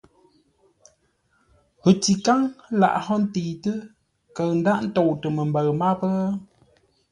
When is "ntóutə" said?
4.87-5.27